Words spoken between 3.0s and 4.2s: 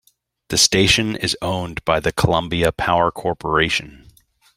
Corporation.